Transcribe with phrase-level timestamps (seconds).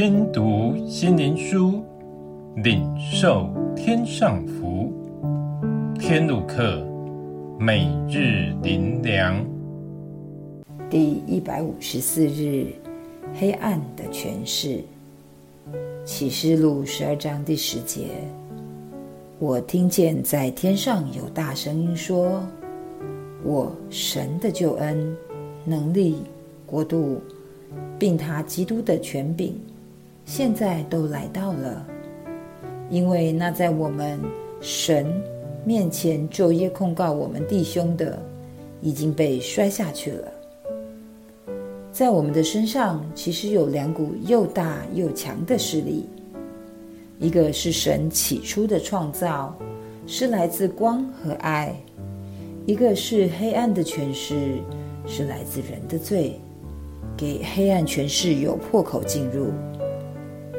[0.00, 1.82] 听读心灵书，
[2.54, 4.92] 领受天上福。
[5.98, 6.86] 天路客，
[7.58, 9.44] 每日灵粮，
[10.88, 12.68] 第一百五十四日，
[13.34, 14.84] 黑暗的权势。
[16.04, 18.04] 启示录十二章第十节，
[19.40, 22.40] 我听见在天上有大声音说
[23.42, 25.12] ：“我神的救恩、
[25.64, 26.18] 能力、
[26.66, 27.20] 国度，
[27.98, 29.60] 并他基督的权柄，
[30.28, 31.86] 现在都来到了，
[32.90, 34.20] 因为那在我们
[34.60, 35.10] 神
[35.64, 38.20] 面前昼夜控告我们弟兄的，
[38.82, 40.28] 已经被摔下去了。”
[41.90, 46.04] 在我们的身上，其实有两股又大又强的势力，
[47.18, 49.56] 一个是神起初的创造，
[50.06, 51.72] 是来自光和爱；
[52.66, 54.58] 一个是黑暗的权势，
[55.06, 56.38] 是来自人的罪，
[57.16, 59.46] 给黑暗权势有破口进入。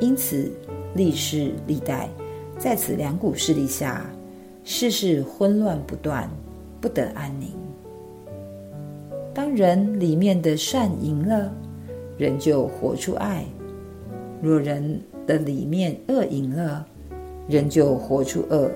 [0.00, 0.50] 因此，
[0.94, 2.08] 历世历代
[2.58, 4.10] 在此两股势力下，
[4.64, 6.28] 世事混乱不断，
[6.80, 7.50] 不得安宁。
[9.32, 11.52] 当人里面的善赢了，
[12.16, 13.42] 人就活出爱；
[14.40, 16.86] 若人的里面恶赢了，
[17.48, 18.70] 人就活出恶，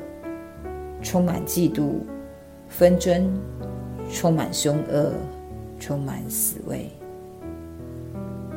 [1.01, 1.93] 充满嫉妒、
[2.69, 3.31] 纷争，
[4.13, 5.13] 充满凶恶，
[5.79, 6.89] 充满死味。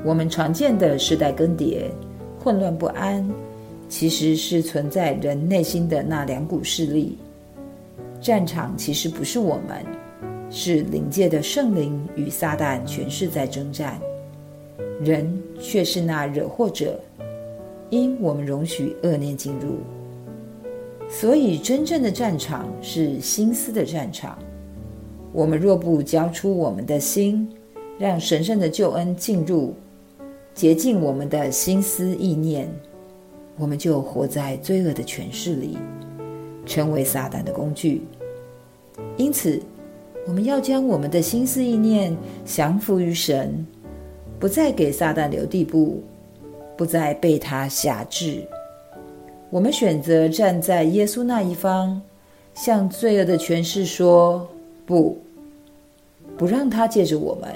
[0.04, 1.84] 我们常见的世代更迭、
[2.44, 3.24] 混乱不安，
[3.88, 7.18] 其实是存在人内心的那两股势力。
[8.20, 9.86] 战场其实不是我们。
[10.54, 13.98] 是灵界的圣灵与撒旦权势在征战，
[15.02, 17.00] 人却是那惹祸者，
[17.90, 19.78] 因我们容许恶念进入。
[21.08, 24.38] 所以，真正的战场是心思的战场。
[25.32, 27.48] 我们若不交出我们的心，
[27.98, 29.74] 让神圣的救恩进入，
[30.54, 32.70] 洁净我们的心思意念，
[33.58, 35.78] 我们就活在罪恶的权势里，
[36.66, 38.04] 成为撒旦的工具。
[39.18, 39.60] 因此，
[40.28, 42.16] 我们要将我们的心思意念
[42.46, 43.66] 降服于神，
[44.40, 46.04] 不再给撒旦留地步，
[46.78, 48.44] 不再被他辖制。
[49.50, 52.00] 我们选择站在耶稣那一方，
[52.54, 54.48] 向罪恶的权势说
[54.86, 55.18] 不，
[56.38, 57.50] 不让他借着我们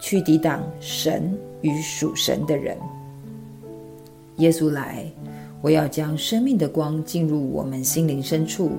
[0.00, 2.76] 去抵挡神与属神的人。
[4.36, 5.04] 耶稣来，
[5.60, 8.70] 我要将生命的光进入我们心灵深处，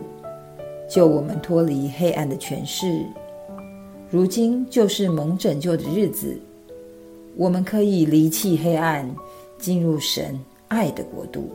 [0.90, 3.06] 救我们脱离黑暗的权势。
[4.10, 6.36] 如今就是蒙拯救的日子，
[7.38, 9.10] 我们可以离弃黑暗，
[9.58, 10.38] 进入神
[10.68, 11.50] 爱的国度。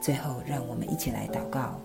[0.00, 1.80] 最后，让我们一起来祷告：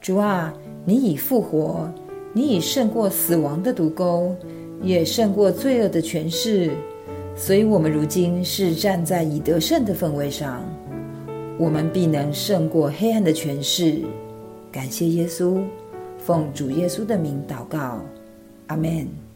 [0.00, 0.54] 主啊，
[0.84, 1.86] 你已复活，
[2.32, 4.34] 你已胜过死亡的毒钩，
[4.80, 6.70] 也胜过罪恶的权势，
[7.38, 10.64] 所以，我们如今是站在以得胜的氛围上，
[11.56, 14.02] 我们必能胜过黑暗的权势。
[14.72, 15.62] 感谢耶稣，
[16.18, 18.02] 奉主耶稣的名祷告。
[18.66, 19.27] 阿门。